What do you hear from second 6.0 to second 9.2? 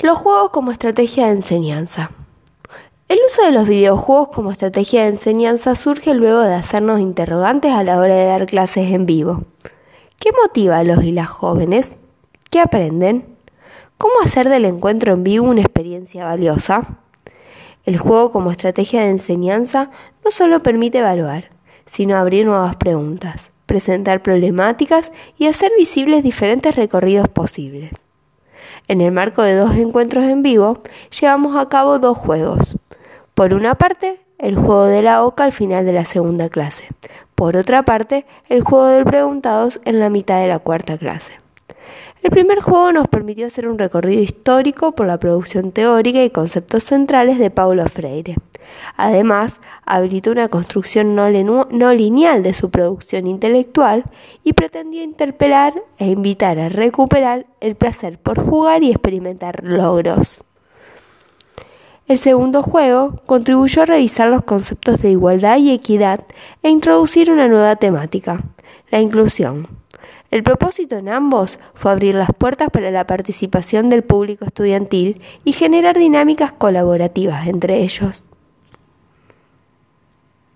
luego de hacernos interrogantes a la hora de dar clases en